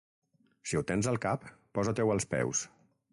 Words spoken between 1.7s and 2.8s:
posa-t'ho als peus.